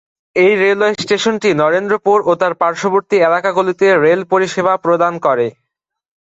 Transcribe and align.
এই 0.35 0.53
রেলওয়ে 0.57 0.93
স্টেশনটি 0.95 1.49
নরেন্দ্রপুর 1.61 2.17
ও 2.25 2.41
তার 2.41 2.53
পার্শ্ববর্তী 2.61 3.15
এলাকাগুলিতে 3.19 3.85
রেল 3.97 4.21
পরিষেবা 4.31 4.73
প্রদান 4.85 5.13
করে। 5.25 5.47